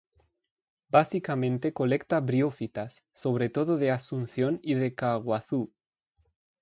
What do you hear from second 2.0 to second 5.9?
briófitas, sobre todo de Asunción y de Caaguazú.